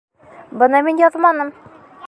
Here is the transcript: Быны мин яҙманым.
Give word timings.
Быны 0.63 0.81
мин 0.89 1.03
яҙманым. 1.03 1.55